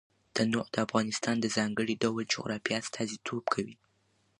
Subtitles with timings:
[0.35, 3.75] تنوع د افغانستان د ځانګړي ډول جغرافیه استازیتوب کوي.